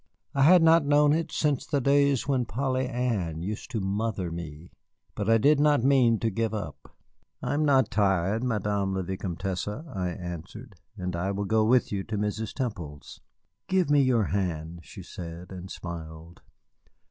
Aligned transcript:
I 0.33 0.41
had 0.41 0.63
not 0.63 0.83
known 0.83 1.13
it 1.13 1.31
since 1.31 1.63
the 1.63 1.79
days 1.79 2.27
when 2.27 2.45
Polly 2.45 2.87
Ann 2.87 3.43
used 3.43 3.69
to 3.69 3.79
mother 3.79 4.31
me. 4.31 4.71
But 5.13 5.29
I 5.29 5.37
did 5.37 5.59
not 5.59 5.83
mean 5.83 6.17
to 6.21 6.31
give 6.31 6.55
up. 6.55 6.95
"I 7.43 7.53
am 7.53 7.63
not 7.65 7.91
tired, 7.91 8.43
Madame 8.43 8.95
la 8.95 9.03
Vicomtesse," 9.03 9.67
I 9.67 10.09
answered, 10.09 10.73
"and 10.97 11.15
I 11.15 11.29
will 11.29 11.45
go 11.45 11.63
with 11.63 11.91
you 11.91 12.03
to 12.05 12.17
Mrs. 12.17 12.51
Temple's." 12.51 13.21
"Give 13.67 13.91
me 13.91 14.01
your 14.01 14.23
hand," 14.23 14.79
she 14.81 15.03
said, 15.03 15.51
and 15.51 15.69
smiled. 15.69 16.41